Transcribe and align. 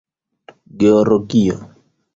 georgio 0.79 1.61